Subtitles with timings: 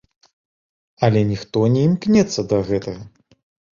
[1.07, 3.01] Але ніхто не імкнецца да гэтага!